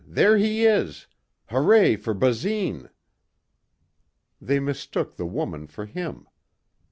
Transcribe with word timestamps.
There 0.07 0.35
he 0.35 0.65
is. 0.65 1.05
Hooray 1.49 1.95
for 1.95 2.15
Basine!" 2.15 2.89
They 4.41 4.59
mistook 4.59 5.15
the 5.15 5.27
woman 5.27 5.67
for 5.67 5.85
him. 5.85 6.27